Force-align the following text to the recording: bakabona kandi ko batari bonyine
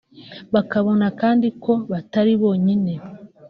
bakabona 0.53 1.05
kandi 1.21 1.47
ko 1.63 1.71
batari 1.91 2.33
bonyine 2.41 2.93